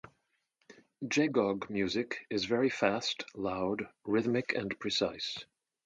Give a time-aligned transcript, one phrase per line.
[1.05, 5.45] Jegog music is very fast, loud, rhythmic and precise.